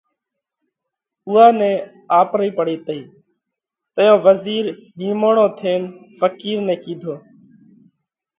[1.27, 1.71] اُوئا نئہ
[2.19, 3.01] آپرئِي پڙئِي تئِي۔
[3.95, 4.65] تئيون وزِير
[4.97, 5.81] نِيموڻو ٿينَ
[6.19, 7.13] ڦقِير نئہ ڪِيڌو: